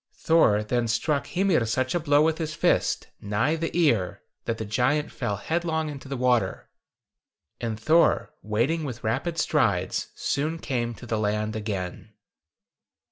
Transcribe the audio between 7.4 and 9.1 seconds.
and Thor, wading with